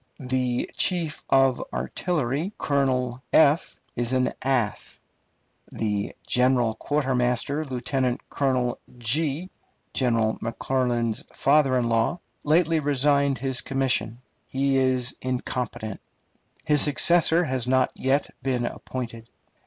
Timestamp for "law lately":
11.87-12.79